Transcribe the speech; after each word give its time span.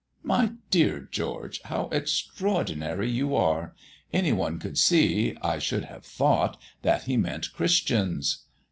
"My 0.23 0.53
dear 0.71 1.07
George! 1.11 1.61
How 1.65 1.87
extraordinary 1.91 3.07
you 3.07 3.35
are! 3.35 3.75
Any 4.11 4.31
one 4.33 4.57
could 4.57 4.79
see, 4.79 5.37
I 5.43 5.59
should 5.59 5.85
have 5.85 6.03
thought, 6.05 6.59
that 6.81 7.03
he 7.03 7.17
meant 7.17 7.53
Christians." 7.53 8.47